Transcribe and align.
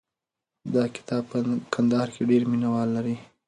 دا 0.73 0.83
کتاب 0.95 1.23
په 1.31 1.37
کندهار 1.73 2.07
کې 2.15 2.23
ډېر 2.29 2.43
مینه 2.51 2.67
وال 2.73 2.89
لري. 2.97 3.17